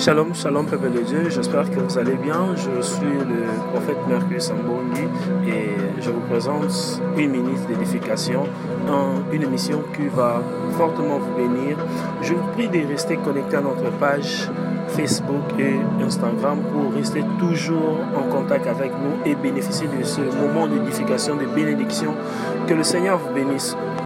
Shalom, 0.00 0.34
shalom 0.34 0.64
peuple 0.64 0.92
de 0.92 1.00
Dieu, 1.00 1.28
j'espère 1.28 1.70
que 1.70 1.78
vous 1.78 1.98
allez 1.98 2.14
bien. 2.14 2.56
Je 2.56 2.80
suis 2.80 3.04
le 3.04 3.44
prophète 3.70 3.98
Mercure 4.08 4.40
Sambongi 4.40 5.02
et 5.46 6.00
je 6.00 6.10
vous 6.10 6.20
présente 6.20 7.02
une 7.18 7.32
minute 7.32 7.66
d'édification, 7.68 8.44
une 9.30 9.42
émission 9.42 9.82
qui 9.94 10.08
va 10.08 10.42
fortement 10.78 11.18
vous 11.18 11.34
bénir. 11.36 11.76
Je 12.22 12.32
vous 12.32 12.48
prie 12.54 12.68
de 12.68 12.88
rester 12.88 13.18
connecté 13.18 13.56
à 13.56 13.60
notre 13.60 13.90
page 13.98 14.48
Facebook 14.88 15.42
et 15.58 15.74
Instagram 16.02 16.60
pour 16.72 16.94
rester 16.94 17.22
toujours 17.38 17.98
en 18.16 18.22
contact 18.22 18.66
avec 18.68 18.92
nous 18.92 19.30
et 19.30 19.34
bénéficier 19.34 19.86
de 19.86 20.02
ce 20.02 20.22
moment 20.22 20.66
d'édification, 20.66 21.36
de 21.36 21.44
bénédiction. 21.44 22.14
Que 22.66 22.72
le 22.72 22.84
Seigneur 22.84 23.18
vous 23.18 23.34
bénisse. 23.34 23.76